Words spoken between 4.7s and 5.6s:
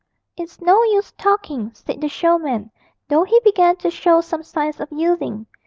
of yielding.